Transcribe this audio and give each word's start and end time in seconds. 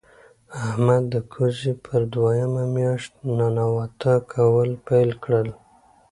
احمد 0.63 1.03
د 1.13 1.15
کوزې 1.31 1.73
پر 1.85 2.01
دویمه 2.13 2.63
مياشت 2.75 3.11
ننواته 3.37 4.13
کول 4.31 4.69
پیل 4.87 5.09
کړل. 5.23 5.47